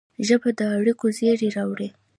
ژبه 0.27 0.49
د 0.57 0.59
اړیکو 0.77 1.05
زېری 1.17 1.49
راوړي 1.55 1.89